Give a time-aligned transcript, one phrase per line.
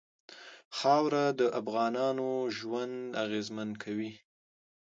[0.77, 4.11] خاوره د افغانانو ژوند اغېزمن کوي.